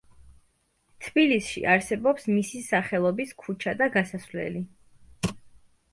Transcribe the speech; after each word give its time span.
თბილისში 1.07 1.61
არსებობს 1.75 2.27
მისი 2.37 2.63
სახელობის 2.69 3.35
ქუჩა 3.45 3.77
და 3.83 3.93
გასასვლელი. 3.99 4.65